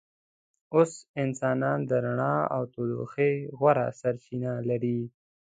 [0.75, 0.91] اوس
[1.23, 4.99] انسانان د رڼا او تودوخې غوره سرچینه لري.